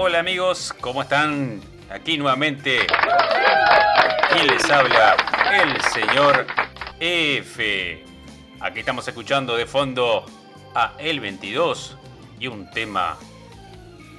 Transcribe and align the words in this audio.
Hola 0.00 0.20
amigos, 0.20 0.72
¿cómo 0.80 1.02
están? 1.02 1.60
Aquí 1.90 2.18
nuevamente. 2.18 2.86
¿Quién 4.30 4.46
les 4.46 4.70
habla? 4.70 5.16
El 5.52 5.82
señor 5.90 6.46
F. 7.00 8.04
Aquí 8.60 8.78
estamos 8.78 9.08
escuchando 9.08 9.56
de 9.56 9.66
fondo 9.66 10.24
a 10.72 10.94
El 11.00 11.18
22 11.18 11.96
y 12.38 12.46
un 12.46 12.70
tema 12.70 13.18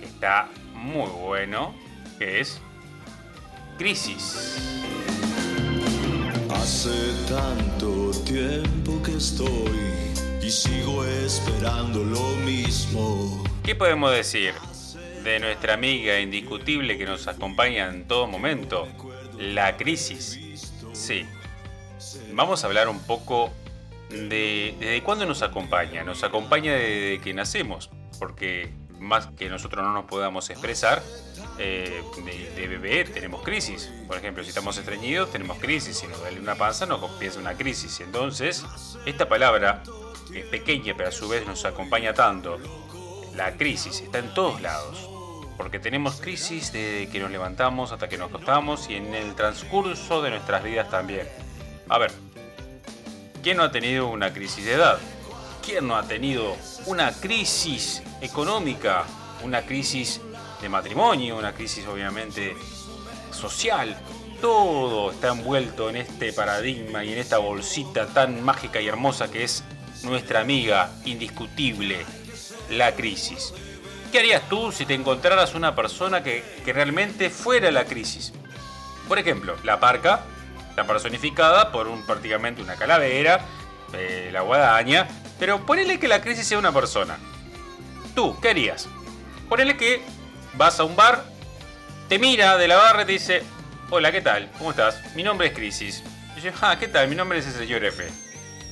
que 0.02 0.06
está 0.08 0.50
muy 0.74 1.08
bueno, 1.12 1.74
que 2.18 2.42
es 2.42 2.60
Crisis. 3.78 4.58
Hace 6.56 7.14
tanto 7.30 8.12
tiempo 8.26 9.02
que 9.02 9.16
estoy 9.16 9.80
y 10.42 10.52
sigo 10.52 11.06
esperando 11.06 12.04
lo 12.04 12.36
mismo. 12.44 13.46
¿Qué 13.64 13.76
podemos 13.76 14.12
decir 14.12 14.54
de 15.24 15.40
nuestra 15.40 15.74
amiga 15.74 16.20
indiscutible 16.20 16.98
que 16.98 17.06
nos 17.06 17.28
acompaña 17.28 17.90
en 17.90 18.08
todo 18.08 18.28
momento? 18.28 18.88
La 19.38 19.78
crisis. 19.78 20.40
Sí. 20.94 21.26
Vamos 22.34 22.64
a 22.64 22.68
hablar 22.68 22.88
un 22.90 23.00
poco 23.00 23.52
de 24.10 24.76
desde 24.80 25.04
cuándo 25.04 25.26
nos 25.26 25.42
acompaña. 25.42 26.04
Nos 26.04 26.24
acompaña 26.24 26.74
desde 26.74 27.22
que 27.22 27.34
nacemos, 27.34 27.90
porque 28.18 28.70
más 29.00 29.28
que 29.28 29.50
nosotros 29.50 29.84
no 29.84 29.94
nos 29.94 30.06
podamos 30.06 30.50
expresar, 30.50 31.02
eh, 31.58 32.04
de, 32.56 32.68
bebé 32.68 33.06
tenemos 33.06 33.42
crisis. 33.44 33.92
Por 34.08 34.18
ejemplo, 34.18 34.44
si 34.44 34.50
estamos 34.50 34.78
estreñidos 34.78 35.32
tenemos 35.32 35.58
crisis, 35.58 35.98
si 35.98 36.08
nos 36.08 36.20
duele 36.20 36.40
una 36.40 36.56
panza 36.56 36.86
nos 36.86 37.02
empieza 37.04 37.40
una 37.40 37.56
crisis. 37.56 38.00
Entonces, 38.02 38.66
esta 39.06 39.28
palabra 39.28 39.84
es 40.34 40.46
pequeña 40.46 40.94
pero 40.96 41.10
a 41.10 41.12
su 41.12 41.28
vez 41.28 41.46
nos 41.46 41.66
acompaña 41.66 42.14
tanto. 42.14 42.60
La 43.36 43.56
crisis 43.58 44.02
está 44.02 44.20
en 44.20 44.34
todos 44.34 44.62
lados. 44.62 45.10
Porque 45.60 45.78
tenemos 45.78 46.22
crisis 46.22 46.72
desde 46.72 47.10
que 47.10 47.20
nos 47.20 47.32
levantamos 47.32 47.92
hasta 47.92 48.08
que 48.08 48.18
nos 48.18 48.30
acostamos 48.30 48.90
y 48.90 48.96
en 48.96 49.14
el 49.14 49.36
transcurso 49.36 50.22
de 50.22 50.30
nuestras 50.30 50.64
vidas 50.64 50.90
también. 50.90 51.28
A 51.90 51.98
ver, 51.98 52.14
¿quién 53.44 53.58
no 53.58 53.64
ha 53.64 53.70
tenido 53.70 54.08
una 54.08 54.32
crisis 54.32 54.64
de 54.64 54.76
edad? 54.76 54.98
¿Quién 55.62 55.86
no 55.86 55.98
ha 55.98 56.04
tenido 56.04 56.56
una 56.86 57.12
crisis 57.12 58.02
económica? 58.22 59.04
Una 59.44 59.64
crisis 59.64 60.22
de 60.62 60.70
matrimonio, 60.70 61.38
una 61.38 61.52
crisis 61.52 61.86
obviamente 61.88 62.56
social. 63.32 63.98
Todo 64.40 65.12
está 65.12 65.28
envuelto 65.28 65.90
en 65.90 65.98
este 65.98 66.32
paradigma 66.32 67.04
y 67.04 67.12
en 67.12 67.20
esta 67.20 67.38
bolsita 67.38 68.08
tan 68.08 68.42
mágica 68.46 68.80
y 68.80 68.88
hermosa 68.88 69.30
que 69.30 69.44
es 69.44 69.66
nuestra 70.04 70.40
amiga 70.40 70.90
indiscutible, 71.04 72.06
la 72.70 72.96
crisis. 72.96 73.54
¿Qué 74.12 74.18
harías 74.18 74.50
tú 74.50 74.72
si 74.72 74.88
te 74.88 74.96
encontraras 74.96 75.54
una 75.54 75.76
persona 75.76 76.24
que, 76.24 76.44
realmente 76.66 77.30
fuera 77.30 77.70
la 77.70 77.86
crisis? 77.86 78.34
Por 79.08 79.20
ejemplo, 79.20 79.56
la 79.64 79.80
parca, 79.80 80.22
la 80.76 80.88
personificada 80.88 81.72
por 81.72 81.88
un, 81.88 82.04
prácticamente 82.06 82.62
una 82.62 82.76
calavera, 82.76 83.42
eh, 83.94 84.30
la 84.32 84.42
guadaña, 84.42 85.08
pero 85.38 85.64
ponele 85.64 86.00
que 86.00 86.08
la 86.08 86.22
crisis 86.22 86.48
sea 86.48 86.58
una 86.58 86.72
persona. 86.72 87.20
¿Tú 88.16 88.40
qué 88.40 88.50
harías? 88.50 88.88
Ponele 89.48 89.78
que 89.78 90.02
vas 90.56 90.80
a 90.80 90.86
un 90.86 90.96
bar, 90.96 91.24
te 92.08 92.18
mira 92.18 92.58
de 92.58 92.68
la 92.68 92.78
barra 92.78 93.04
y 93.04 93.06
te 93.06 93.12
dice, 93.12 93.44
hola, 93.92 94.12
¿qué 94.12 94.22
tal? 94.22 94.50
¿Cómo 94.58 94.72
estás? 94.72 95.16
Mi 95.16 95.22
nombre 95.22 95.48
es 95.48 95.54
Crisis. 95.54 96.04
Y 96.36 96.42
yo, 96.42 96.52
ah, 96.62 96.78
¿qué 96.80 96.88
tal? 96.88 97.08
Mi 97.10 97.16
nombre 97.16 97.38
es 97.38 97.46
el 97.46 97.54
señor 97.54 97.84
F. 97.84 98.08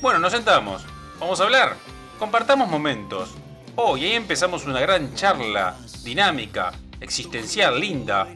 Bueno, 0.00 0.18
nos 0.18 0.32
sentamos, 0.32 0.84
vamos 1.20 1.40
a 1.40 1.44
hablar, 1.44 1.76
compartamos 2.18 2.68
momentos. 2.68 3.36
Oh, 3.80 3.96
y 3.96 4.06
ahí 4.06 4.14
empezamos 4.14 4.66
una 4.66 4.80
gran 4.80 5.14
charla 5.14 5.76
dinámica, 6.02 6.72
existencial, 7.00 7.78
linda, 7.78 8.26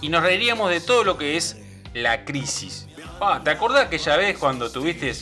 y 0.00 0.08
nos 0.08 0.22
reiríamos 0.22 0.70
de 0.70 0.80
todo 0.80 1.04
lo 1.04 1.18
que 1.18 1.36
es 1.36 1.58
la 1.92 2.24
crisis. 2.24 2.88
¿te 3.44 3.50
acordás 3.50 3.84
aquella 3.84 4.16
vez 4.16 4.38
cuando 4.38 4.70
tuviste 4.72 5.12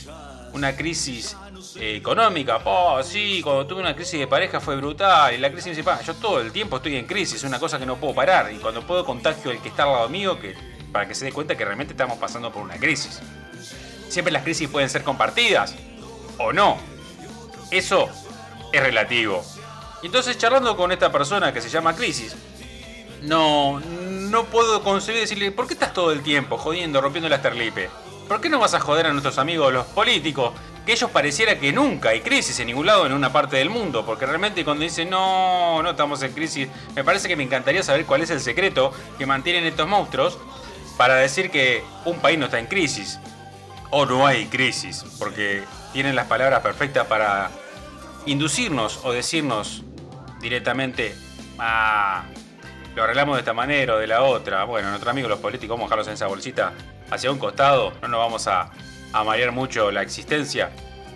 una 0.53 0.73
crisis 0.73 1.35
económica. 1.75 2.61
Oh, 2.63 3.03
sí, 3.03 3.41
cuando 3.43 3.67
tuve 3.67 3.81
una 3.81 3.93
crisis 3.93 4.21
de 4.21 4.27
pareja 4.27 4.61
fue 4.61 4.77
brutal. 4.77 5.33
Y 5.33 5.37
la 5.37 5.51
crisis 5.51 5.75
me 5.75 5.75
dice, 5.75 6.05
yo 6.05 6.13
todo 6.15 6.39
el 6.39 6.53
tiempo 6.53 6.77
estoy 6.77 6.95
en 6.95 7.05
crisis, 7.05 7.35
es 7.35 7.43
una 7.43 7.59
cosa 7.59 7.77
que 7.77 7.85
no 7.85 7.97
puedo 7.97 8.15
parar. 8.15 8.49
Y 8.53 8.59
cuando 8.59 8.87
puedo 8.87 9.03
contagio 9.03 9.51
el 9.51 9.59
que 9.59 9.67
está 9.67 9.83
al 9.83 9.91
lado 9.91 10.07
mío, 10.07 10.39
que, 10.39 10.55
para 10.93 11.09
que 11.09 11.13
se 11.13 11.25
dé 11.25 11.33
cuenta 11.33 11.57
que 11.57 11.65
realmente 11.65 11.91
estamos 11.91 12.17
pasando 12.17 12.53
por 12.53 12.63
una 12.63 12.77
crisis. 12.77 13.21
Siempre 14.07 14.31
las 14.31 14.43
crisis 14.43 14.69
pueden 14.69 14.89
ser 14.89 15.03
compartidas, 15.03 15.75
o 16.37 16.53
no. 16.53 16.77
Eso 17.69 18.07
es 18.71 18.81
relativo. 18.81 19.43
Y 20.01 20.07
entonces 20.07 20.37
charlando 20.37 20.77
con 20.77 20.91
esta 20.91 21.11
persona 21.11 21.53
que 21.53 21.61
se 21.61 21.69
llama 21.69 21.95
Crisis, 21.95 22.35
no, 23.23 23.79
no 23.79 24.45
puedo 24.45 24.83
concebir 24.83 25.21
decirle, 25.21 25.51
¿por 25.51 25.67
qué 25.67 25.73
estás 25.73 25.93
todo 25.93 26.11
el 26.11 26.21
tiempo 26.21 26.57
jodiendo, 26.57 27.01
rompiendo 27.01 27.29
la 27.29 27.37
esterlipe? 27.37 27.89
¿Por 28.27 28.41
qué 28.41 28.49
no 28.49 28.59
vas 28.59 28.73
a 28.73 28.79
joder 28.79 29.07
a 29.07 29.11
nuestros 29.11 29.37
amigos 29.37 29.73
los 29.73 29.85
políticos 29.87 30.53
que 30.85 30.93
ellos 30.93 31.11
pareciera 31.11 31.59
que 31.59 31.73
nunca 31.73 32.09
hay 32.09 32.21
crisis 32.21 32.57
en 32.61 32.67
ningún 32.67 32.85
lado 32.85 33.05
en 33.05 33.11
una 33.11 33.33
parte 33.33 33.57
del 33.57 33.69
mundo, 33.69 34.05
porque 34.05 34.25
realmente 34.25 34.63
cuando 34.63 34.83
dicen 34.83 35.09
no, 35.09 35.83
no 35.83 35.89
estamos 35.89 36.21
en 36.23 36.31
crisis, 36.31 36.69
me 36.95 37.03
parece 37.03 37.27
que 37.27 37.35
me 37.35 37.43
encantaría 37.43 37.83
saber 37.83 38.05
cuál 38.05 38.21
es 38.21 38.29
el 38.29 38.39
secreto 38.39 38.93
que 39.17 39.25
mantienen 39.25 39.65
estos 39.65 39.85
monstruos 39.85 40.37
para 40.95 41.15
decir 41.15 41.51
que 41.51 41.83
un 42.05 42.19
país 42.19 42.39
no 42.39 42.45
está 42.45 42.59
en 42.59 42.67
crisis 42.67 43.19
o 43.89 44.05
no 44.05 44.25
hay 44.25 44.45
crisis, 44.45 45.03
porque 45.19 45.63
tienen 45.91 46.15
las 46.15 46.27
palabras 46.27 46.61
perfectas 46.61 47.05
para 47.07 47.51
inducirnos 48.27 49.03
o 49.03 49.11
decirnos 49.11 49.83
directamente, 50.39 51.15
ah, 51.57 52.25
lo 52.95 53.03
arreglamos 53.03 53.35
de 53.35 53.39
esta 53.41 53.53
manera 53.53 53.95
o 53.95 53.97
de 53.97 54.07
la 54.07 54.21
otra. 54.21 54.63
Bueno, 54.65 54.89
nuestros 54.89 55.09
amigos 55.09 55.29
los 55.29 55.39
políticos 55.39 55.75
vamos 55.75 55.85
a 55.85 55.87
dejarlos 55.87 56.07
en 56.07 56.13
esa 56.13 56.27
bolsita 56.27 56.73
hacia 57.09 57.31
un 57.31 57.39
costado, 57.39 57.93
no 58.01 58.07
nos 58.07 58.19
vamos 58.19 58.47
a 58.47 58.71
a 59.13 59.23
marear 59.23 59.51
mucho 59.51 59.91
la 59.91 60.01
existencia. 60.01 60.69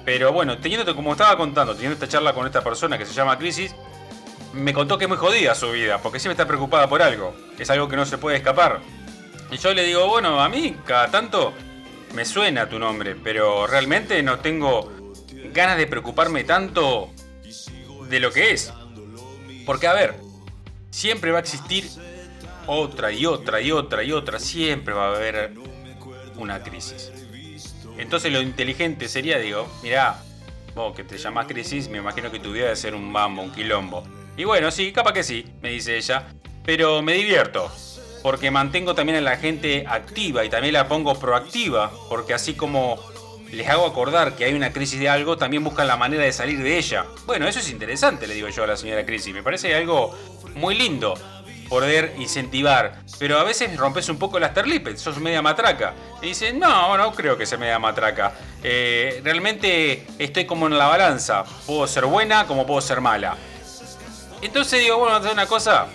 Pero 0.05 0.33
bueno, 0.33 0.57
teniendo, 0.57 0.95
como 0.95 1.11
estaba 1.11 1.37
contando, 1.37 1.73
teniendo 1.73 1.93
esta 1.93 2.07
charla 2.07 2.33
con 2.33 2.45
esta 2.45 2.63
persona 2.63 2.97
que 2.97 3.05
se 3.05 3.13
llama 3.13 3.37
Crisis, 3.37 3.75
me 4.53 4.73
contó 4.73 4.97
que 4.97 5.05
es 5.05 5.09
muy 5.09 5.17
jodida 5.17 5.55
su 5.55 5.71
vida, 5.71 5.99
porque 6.01 6.19
siempre 6.19 6.33
está 6.33 6.47
preocupada 6.47 6.89
por 6.89 7.01
algo. 7.01 7.35
Es 7.57 7.69
algo 7.69 7.87
que 7.87 7.95
no 7.95 8.05
se 8.05 8.17
puede 8.17 8.37
escapar. 8.37 8.79
Y 9.51 9.57
yo 9.57 9.73
le 9.73 9.83
digo, 9.83 10.07
bueno, 10.07 10.41
a 10.41 10.49
mí 10.49 10.77
cada 10.85 11.09
tanto 11.11 11.53
me 12.13 12.25
suena 12.25 12.67
tu 12.67 12.79
nombre, 12.79 13.15
pero 13.15 13.67
realmente 13.67 14.21
no 14.23 14.39
tengo 14.39 14.91
ganas 15.53 15.77
de 15.77 15.87
preocuparme 15.87 16.43
tanto 16.43 17.09
de 18.09 18.19
lo 18.19 18.31
que 18.31 18.51
es. 18.51 18.73
Porque 19.65 19.87
a 19.87 19.93
ver, 19.93 20.15
siempre 20.89 21.31
va 21.31 21.37
a 21.37 21.41
existir 21.41 21.89
otra 22.67 23.11
y 23.11 23.25
otra 23.25 23.61
y 23.61 23.71
otra 23.71 24.03
y 24.03 24.11
otra, 24.11 24.39
siempre 24.39 24.93
va 24.93 25.07
a 25.07 25.15
haber 25.15 25.51
una 26.37 26.61
crisis. 26.63 27.11
Entonces 27.97 28.31
lo 28.31 28.41
inteligente 28.41 29.07
sería, 29.07 29.37
digo, 29.37 29.67
mirá, 29.83 30.23
vos 30.75 30.95
que 30.95 31.03
te 31.03 31.17
llamás 31.17 31.47
crisis, 31.47 31.89
me 31.89 31.97
imagino 31.97 32.31
que 32.31 32.39
tu 32.39 32.51
vida 32.51 32.65
debe 32.65 32.75
ser 32.75 32.95
un 32.95 33.11
mambo, 33.11 33.41
un 33.41 33.51
quilombo. 33.51 34.03
Y 34.37 34.43
bueno, 34.43 34.71
sí, 34.71 34.91
capaz 34.91 35.13
que 35.13 35.23
sí, 35.23 35.45
me 35.61 35.69
dice 35.69 35.97
ella, 35.97 36.27
pero 36.63 37.01
me 37.01 37.13
divierto, 37.13 37.71
porque 38.23 38.49
mantengo 38.49 38.95
también 38.95 39.17
a 39.17 39.21
la 39.21 39.37
gente 39.37 39.85
activa 39.87 40.45
y 40.45 40.49
también 40.49 40.73
la 40.73 40.87
pongo 40.87 41.19
proactiva, 41.19 41.91
porque 42.09 42.33
así 42.33 42.53
como 42.53 42.97
les 43.51 43.67
hago 43.67 43.85
acordar 43.85 44.35
que 44.35 44.45
hay 44.45 44.53
una 44.53 44.71
crisis 44.71 44.99
de 44.99 45.09
algo, 45.09 45.37
también 45.37 45.63
buscan 45.63 45.87
la 45.87 45.97
manera 45.97 46.23
de 46.23 46.33
salir 46.33 46.61
de 46.61 46.77
ella. 46.77 47.05
Bueno, 47.25 47.47
eso 47.47 47.59
es 47.59 47.69
interesante, 47.69 48.27
le 48.27 48.33
digo 48.33 48.47
yo 48.49 48.63
a 48.63 48.67
la 48.67 48.77
señora 48.77 49.05
Crisis, 49.05 49.33
me 49.33 49.43
parece 49.43 49.75
algo 49.75 50.17
muy 50.55 50.75
lindo 50.75 51.13
poder 51.71 52.13
incentivar. 52.17 52.99
Pero 53.17 53.39
a 53.39 53.45
veces 53.45 53.77
rompes 53.77 54.09
un 54.09 54.19
poco 54.19 54.37
las 54.39 54.53
terlipes, 54.53 54.99
sos 54.99 55.19
media 55.19 55.41
matraca. 55.41 55.93
Y 56.21 56.27
dicen, 56.27 56.59
no, 56.59 56.97
no 56.97 57.13
creo 57.13 57.37
que 57.37 57.45
sea 57.45 57.57
media 57.57 57.79
matraca. 57.79 58.33
Eh, 58.61 59.21
realmente 59.23 60.05
estoy 60.19 60.45
como 60.45 60.67
en 60.67 60.77
la 60.77 60.87
balanza. 60.87 61.45
Puedo 61.65 61.87
ser 61.87 62.05
buena 62.07 62.45
como 62.45 62.65
puedo 62.65 62.81
ser 62.81 62.99
mala. 62.99 63.37
Entonces 64.41 64.81
digo, 64.81 64.97
bueno, 64.97 65.31
una 65.31 65.45
cosa. 65.45 65.87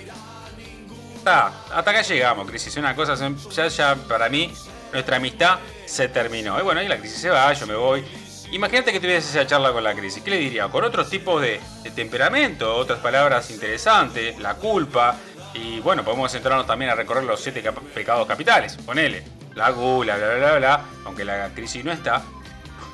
Está, 1.14 1.48
hasta 1.74 1.90
acá 1.90 2.00
llegamos, 2.00 2.48
crisis. 2.48 2.74
Una 2.78 2.96
cosa, 2.96 3.14
ya, 3.54 3.68
ya 3.68 3.94
para 4.08 4.30
mí, 4.30 4.50
nuestra 4.92 5.16
amistad 5.16 5.58
se 5.84 6.08
terminó. 6.08 6.58
Y 6.58 6.62
bueno, 6.62 6.82
y 6.82 6.88
la 6.88 6.98
crisis 6.98 7.18
se 7.18 7.30
va, 7.30 7.52
yo 7.52 7.66
me 7.66 7.74
voy. 7.74 8.04
Imagínate 8.52 8.92
que 8.92 9.00
tuvieras 9.00 9.28
esa 9.28 9.46
charla 9.46 9.72
con 9.72 9.82
la 9.82 9.94
crisis. 9.94 10.22
¿Qué 10.22 10.30
le 10.30 10.38
diría? 10.38 10.68
Con 10.68 10.84
otros 10.84 11.10
tipos 11.10 11.42
de, 11.42 11.60
temperamento, 11.94 12.76
otras 12.76 13.00
palabras 13.00 13.50
interesantes, 13.50 14.38
la 14.38 14.54
culpa, 14.54 15.16
y 15.54 15.80
bueno, 15.80 16.04
podemos 16.04 16.30
centrarnos 16.30 16.66
también 16.66 16.90
a 16.90 16.94
recorrer 16.94 17.24
los 17.24 17.40
siete 17.40 17.62
pecados 17.94 18.26
capitales. 18.26 18.76
Ponele, 18.76 19.24
la 19.54 19.70
gula, 19.70 20.16
bla, 20.16 20.34
bla, 20.34 20.56
bla, 20.56 20.84
Aunque 21.04 21.24
la 21.24 21.50
crisis 21.54 21.84
no 21.84 21.92
está. 21.92 22.22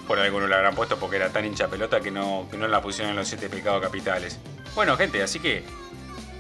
Por 0.06 0.18
alguno 0.18 0.46
la 0.46 0.56
habrán 0.56 0.74
puesto 0.74 0.96
porque 0.98 1.16
era 1.16 1.28
tan 1.30 1.44
hincha 1.44 1.68
pelota 1.68 2.00
que 2.00 2.10
no, 2.10 2.46
que 2.50 2.56
no 2.56 2.66
la 2.66 2.80
pusieron 2.80 3.10
en 3.10 3.16
los 3.16 3.28
siete 3.28 3.48
pecados 3.48 3.82
capitales. 3.82 4.38
Bueno, 4.74 4.96
gente, 4.96 5.22
así 5.22 5.38
que, 5.38 5.64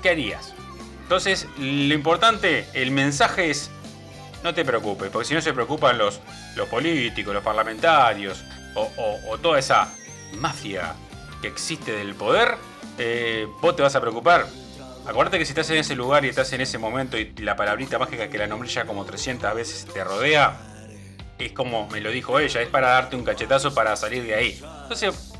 ¿qué 0.02 0.10
harías? 0.10 0.54
Entonces, 1.02 1.46
lo 1.58 1.94
importante, 1.94 2.66
el 2.72 2.90
mensaje 2.90 3.50
es, 3.50 3.70
no 4.42 4.54
te 4.54 4.64
preocupes, 4.64 5.10
porque 5.10 5.28
si 5.28 5.34
no 5.34 5.40
se 5.40 5.52
preocupan 5.52 5.98
los, 5.98 6.20
los 6.56 6.68
políticos, 6.68 7.32
los 7.34 7.42
parlamentarios, 7.42 8.44
o, 8.74 9.38
toda 9.38 9.58
esa 9.58 9.92
mafia 10.38 10.94
que 11.40 11.48
existe 11.48 11.92
del 11.92 12.14
poder, 12.14 12.56
eh, 12.98 13.46
vos 13.60 13.76
te 13.76 13.82
vas 13.82 13.94
a 13.94 14.00
preocupar 14.00 14.46
Acuérdate 15.04 15.38
que 15.38 15.44
si 15.44 15.50
estás 15.50 15.68
en 15.70 15.78
ese 15.78 15.96
lugar 15.96 16.24
y 16.24 16.28
estás 16.28 16.52
en 16.52 16.60
ese 16.60 16.78
momento 16.78 17.18
y 17.18 17.32
la 17.38 17.56
palabrita 17.56 17.98
mágica 17.98 18.28
que 18.28 18.38
la 18.38 18.46
nombré 18.46 18.68
ya 18.68 18.84
como 18.84 19.04
300 19.04 19.52
veces 19.52 19.84
te 19.92 20.04
rodea, 20.04 20.60
es 21.38 21.52
como 21.52 21.88
me 21.88 22.00
lo 22.00 22.10
dijo 22.10 22.38
ella, 22.38 22.62
es 22.62 22.68
para 22.68 22.90
darte 22.90 23.16
un 23.16 23.24
cachetazo 23.24 23.74
para 23.74 23.96
salir 23.96 24.22
de 24.22 24.34
ahí. 24.34 24.62
Entonces, 24.82 25.32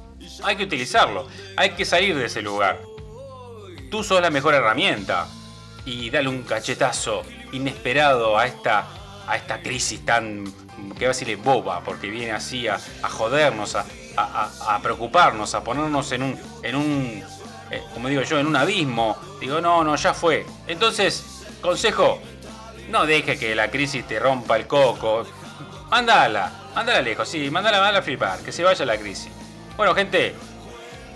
hay 0.43 0.57
que 0.57 0.65
utilizarlo, 0.65 1.29
hay 1.57 1.71
que 1.71 1.85
salir 1.85 2.17
de 2.17 2.27
ese 2.27 2.43
lugar. 2.43 2.81
Tú 3.89 4.03
sos 4.03 4.21
la 4.21 4.31
mejor 4.31 4.55
herramienta 4.55 5.29
y 5.85 6.11
dale 6.11 6.29
un 6.29 6.43
cachetazo 6.43 7.23
inesperado 7.53 8.37
a 8.39 8.47
esta, 8.47 8.87
a 9.27 9.37
esta 9.37 9.63
crisis 9.63 10.05
tan, 10.05 10.45
que 10.99 11.05
va 11.05 11.11
a 11.11 11.15
decirle 11.15 11.37
boba, 11.37 11.81
porque 11.81 12.09
viene 12.09 12.33
así 12.33 12.67
a, 12.69 12.79
jodernos, 13.11 13.77
a, 13.77 14.81
preocuparnos, 14.83 15.55
a 15.55 15.63
ponernos 15.63 16.11
en 16.13 16.23
un, 16.23 16.41
en 16.63 16.77
un 16.77 17.25
eh, 17.73 17.83
como 17.95 18.09
digo 18.09 18.21
yo, 18.23 18.39
en 18.39 18.47
un 18.47 18.55
abismo. 18.55 19.17
Digo, 19.41 19.61
no, 19.61 19.83
no, 19.83 19.97
ya 19.97 20.13
fue. 20.13 20.45
Entonces, 20.67 21.43
consejo, 21.63 22.21
no 22.91 23.07
deje 23.07 23.39
que 23.39 23.55
la 23.55 23.71
crisis 23.71 24.07
te 24.07 24.19
rompa 24.19 24.57
el 24.57 24.67
coco. 24.67 25.25
Mándala, 25.91 26.53
mándala 26.75 27.01
lejos, 27.01 27.27
sí, 27.27 27.51
mándala, 27.51 27.89
a 27.89 28.03
flipar, 28.03 28.41
que 28.41 28.53
se 28.53 28.63
vaya 28.63 28.85
la 28.85 28.99
crisis. 28.99 29.31
Bueno, 29.77 29.95
gente, 29.95 30.35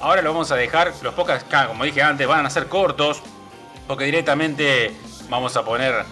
ahora 0.00 0.22
lo 0.22 0.32
vamos 0.32 0.50
a 0.50 0.56
dejar. 0.56 0.94
Los 1.02 1.12
pocas, 1.12 1.44
como 1.44 1.84
dije 1.84 2.02
antes, 2.02 2.26
van 2.26 2.46
a 2.46 2.50
ser 2.50 2.68
cortos, 2.68 3.22
porque 3.86 4.04
directamente 4.04 4.96
vamos 5.28 5.56
a 5.58 5.64
poner 5.64 6.06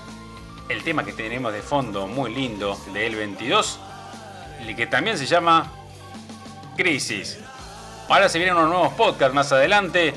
el 0.69 0.83
tema 0.83 1.05
que 1.05 1.13
tenemos 1.13 1.53
de 1.53 1.63
fondo, 1.63 2.07
muy 2.07 2.35
lindo, 2.35 2.79
de 2.93 3.07
El 3.07 3.17
22, 3.17 3.79
que 4.77 4.87
también 4.87 5.19
se 5.19 5.27
llama 5.27 5.71
Crisis. 6.77 7.39
Ahora 8.09 8.29
se 8.29 8.39
vienen 8.39 8.57
unos 8.57 8.71
nuevos 8.71 8.93
podcasts 8.95 9.35
más 9.35 9.53
adelante 9.53 10.15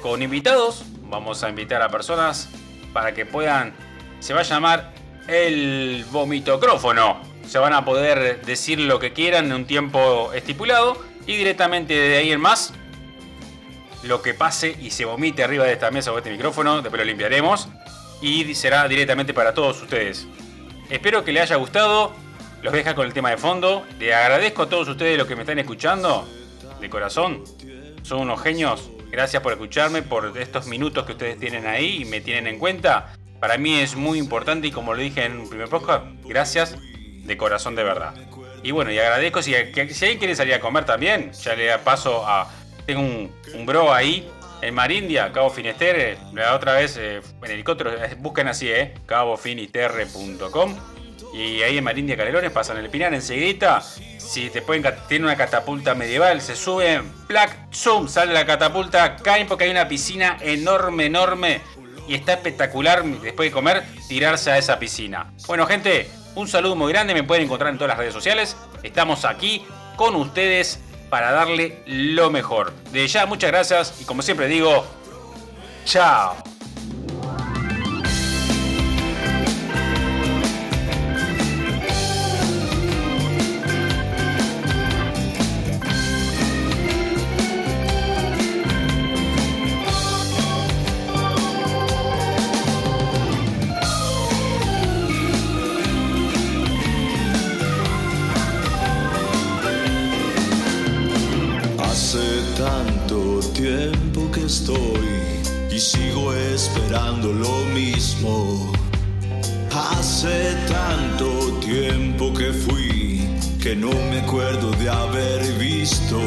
con 0.00 0.22
invitados. 0.22 0.84
Vamos 1.08 1.44
a 1.44 1.50
invitar 1.50 1.82
a 1.82 1.88
personas 1.88 2.48
para 2.92 3.12
que 3.12 3.26
puedan. 3.26 3.74
Se 4.20 4.34
va 4.34 4.40
a 4.40 4.44
llamar 4.44 4.92
el 5.28 6.04
vomitocrófono. 6.10 7.20
Se 7.46 7.58
van 7.58 7.74
a 7.74 7.84
poder 7.84 8.44
decir 8.44 8.80
lo 8.80 8.98
que 8.98 9.12
quieran 9.12 9.46
en 9.46 9.52
un 9.52 9.64
tiempo 9.66 10.32
estipulado 10.32 10.96
y 11.26 11.36
directamente 11.36 11.94
de 11.94 12.16
ahí 12.16 12.32
en 12.32 12.40
más 12.40 12.72
lo 14.02 14.20
que 14.22 14.34
pase 14.34 14.76
y 14.80 14.90
se 14.90 15.04
vomite 15.04 15.44
arriba 15.44 15.64
de 15.64 15.72
esta 15.72 15.90
mesa 15.90 16.12
o 16.12 16.18
este 16.18 16.30
micrófono, 16.30 16.82
después 16.82 16.98
lo 16.98 17.04
limpiaremos 17.04 17.68
y 18.22 18.54
será 18.54 18.88
directamente 18.88 19.34
para 19.34 19.52
todos 19.52 19.82
ustedes. 19.82 20.26
Espero 20.88 21.24
que 21.24 21.32
les 21.32 21.42
haya 21.42 21.56
gustado. 21.56 22.14
Los 22.62 22.72
dejo 22.72 22.94
con 22.94 23.06
el 23.06 23.12
tema 23.12 23.28
de 23.28 23.36
fondo. 23.36 23.84
Le 23.98 24.14
agradezco 24.14 24.62
a 24.62 24.68
todos 24.68 24.88
ustedes 24.88 25.18
los 25.18 25.26
que 25.26 25.34
me 25.34 25.42
están 25.42 25.58
escuchando 25.58 26.26
de 26.80 26.88
corazón. 26.88 27.44
Son 28.02 28.20
unos 28.20 28.40
genios 28.40 28.90
Gracias 29.12 29.42
por 29.42 29.52
escucharme, 29.52 30.00
por 30.00 30.38
estos 30.38 30.66
minutos 30.66 31.04
que 31.04 31.12
ustedes 31.12 31.38
tienen 31.38 31.66
ahí 31.66 32.00
y 32.00 32.04
me 32.06 32.22
tienen 32.22 32.46
en 32.46 32.58
cuenta. 32.58 33.12
Para 33.40 33.58
mí 33.58 33.78
es 33.78 33.94
muy 33.94 34.18
importante 34.18 34.68
y 34.68 34.70
como 34.70 34.94
lo 34.94 35.02
dije 35.02 35.26
en 35.26 35.38
un 35.38 35.50
primer 35.50 35.68
podcast, 35.68 36.06
gracias 36.24 36.78
de 36.78 37.36
corazón 37.36 37.74
de 37.74 37.84
verdad. 37.84 38.14
Y 38.62 38.70
bueno, 38.70 38.90
y 38.90 38.98
agradezco 38.98 39.42
si, 39.42 39.52
si 39.52 39.56
alguien 39.56 40.18
quiere 40.18 40.34
salir 40.34 40.54
a 40.54 40.60
comer 40.60 40.86
también, 40.86 41.30
ya 41.32 41.54
le 41.54 41.76
paso 41.80 42.26
a... 42.26 42.50
Tengo 42.86 43.02
un, 43.02 43.66
bro 43.66 43.92
ahí 43.92 44.26
en 44.62 44.74
Marindia, 44.74 45.32
Cabo 45.32 45.50
Finisterre, 45.50 46.16
la 46.32 46.54
otra 46.54 46.74
vez 46.74 46.96
eh, 46.96 47.20
en 47.42 47.50
helicóptero, 47.50 47.92
eh, 47.92 48.16
busquen 48.18 48.48
así, 48.48 48.70
eh, 48.70 48.94
cabofinisterre.com 49.06 50.76
y 51.34 51.62
ahí 51.62 51.78
en 51.78 51.84
Marindia 51.84 52.16
Calerones 52.16 52.50
pasan 52.52 52.76
el 52.76 52.88
Pinar 52.88 53.12
enseguida. 53.12 53.80
Si 53.80 54.50
te 54.50 54.62
pueden, 54.62 54.84
tiene 55.08 55.24
una 55.24 55.36
catapulta 55.36 55.94
medieval, 55.94 56.40
se 56.40 56.54
suben, 56.54 57.10
plac, 57.26 57.72
zoom, 57.72 58.06
sale 58.08 58.32
la 58.32 58.46
catapulta, 58.46 59.16
caen 59.16 59.48
porque 59.48 59.64
hay 59.64 59.70
una 59.70 59.88
piscina 59.88 60.38
enorme, 60.40 61.06
enorme. 61.06 61.60
Y 62.06 62.14
está 62.14 62.34
espectacular 62.34 63.04
después 63.04 63.48
de 63.48 63.52
comer 63.52 63.84
tirarse 64.08 64.50
a 64.50 64.58
esa 64.58 64.78
piscina. 64.78 65.32
Bueno, 65.46 65.66
gente, 65.66 66.10
un 66.34 66.48
saludo 66.48 66.76
muy 66.76 66.92
grande. 66.92 67.14
Me 67.14 67.22
pueden 67.22 67.44
encontrar 67.44 67.70
en 67.70 67.78
todas 67.78 67.90
las 67.90 67.98
redes 67.98 68.12
sociales. 68.12 68.56
Estamos 68.82 69.24
aquí 69.24 69.64
con 69.96 70.16
ustedes 70.16 70.80
para 71.12 71.30
darle 71.30 71.82
lo 71.84 72.30
mejor. 72.30 72.72
De 72.90 73.06
ya, 73.06 73.26
muchas 73.26 73.50
gracias 73.50 74.00
y 74.00 74.06
como 74.06 74.22
siempre 74.22 74.48
digo, 74.48 74.82
chao. 75.84 76.34
Lo 107.32 107.64
mismo. 107.72 108.72
Hace 109.70 110.54
tanto 110.68 111.58
tiempo 111.60 112.32
que 112.34 112.52
fui 112.52 113.20
que 113.60 113.74
no 113.74 113.90
me 114.10 114.20
acuerdo 114.20 114.70
de 114.72 114.88
haber 114.90 115.40
visto. 115.58 116.20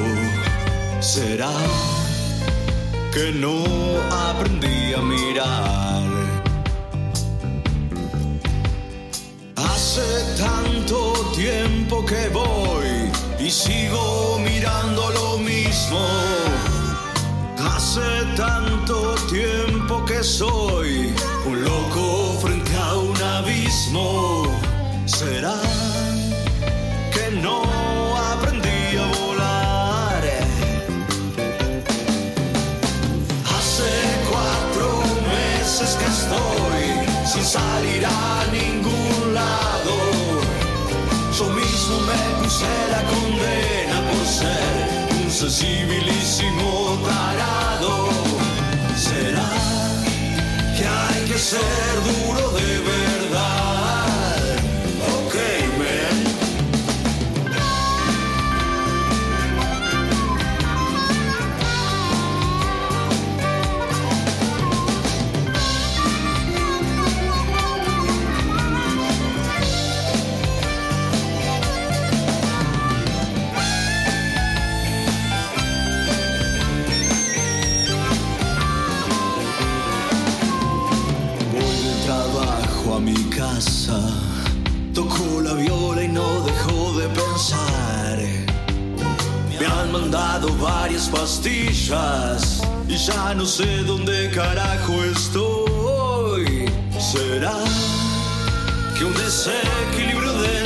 ¿Será 0.99 1.51
que 3.13 3.31
no 3.33 3.63
aprendí 4.29 4.93
a 4.93 5.01
mirar? 5.01 6.03
Hace 9.55 10.07
tanto 10.37 11.13
tiempo 11.35 12.05
que 12.05 12.29
voy 12.29 13.11
y 13.39 13.49
sigo 13.51 14.39
mirando 14.39 15.09
lo 15.11 15.37
mismo. 15.37 15.99
Hace 17.75 18.23
tanto 18.37 19.15
tiempo 19.29 20.05
que 20.05 20.23
soy 20.23 21.13
un 21.45 21.61
loco 21.61 22.37
frente 22.41 22.73
a 22.73 22.95
un 22.95 23.21
abismo. 23.21 24.43
¿Será 25.05 25.59
que 27.13 27.35
no 27.41 27.63
aprendí 28.31 28.95
a 28.97 29.05
volar? 29.19 30.23
Hace 33.57 33.91
cuatro 34.31 34.87
meses 35.35 35.97
que 35.99 36.05
estoy 36.05 36.85
sin 37.25 37.43
salir 37.43 38.05
a 38.05 38.45
ningún 38.53 39.33
lado. 39.33 39.95
Yo 41.37 41.49
mismo 41.49 41.99
me 42.09 42.41
puse 42.41 42.71
la 42.93 43.01
condena 43.03 43.97
por 44.09 44.25
ser 44.25 44.64
un 45.45 45.51
sensibilísimo 45.51 46.99
tarado. 47.05 48.09
¿Será 48.95 49.51
que 50.75 50.85
hay 50.87 51.25
que 51.25 51.37
ser 51.37 51.61
duro 52.03 52.49
de 52.51 52.79
verdad? 52.79 53.04
Viola 85.55 86.03
y 86.03 86.07
no 86.07 86.41
dejo 86.41 86.93
de 86.99 87.07
pensar. 87.09 88.17
Me 89.59 89.65
han 89.65 89.91
mandado 89.91 90.49
varias 90.57 91.07
pastillas 91.09 92.61
y 92.87 92.95
ya 92.97 93.33
no 93.33 93.45
sé 93.45 93.83
dónde 93.83 94.29
carajo 94.31 94.93
estoy. 95.03 96.65
¿Será 96.99 97.57
que 98.97 99.05
un 99.05 99.13
desequilibrio 99.13 100.33
dentro 100.41 100.64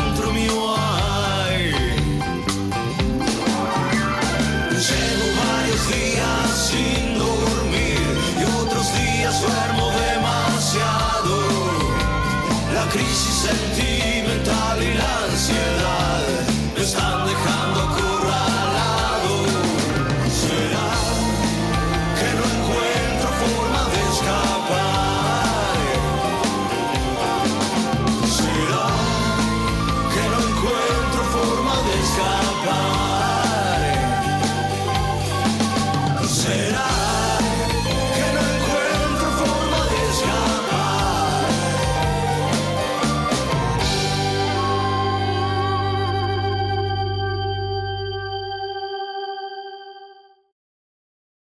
La 12.79 12.87
crisis 12.87 13.49
sentimental 13.49 14.81
y 14.81 14.93
la 14.93 15.25
ansiedad 15.25 16.23
me 16.73 16.81
están 16.81 17.27
dejando. 17.27 18.18